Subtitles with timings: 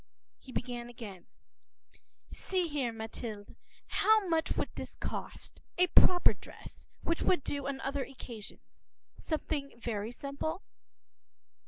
[0.39, 1.27] He began again:—
[2.31, 3.55] “See here, Mathilde,
[3.85, 8.87] how much would this cost, a proper dress, which would do on other occasions;
[9.19, 10.63] something very simple?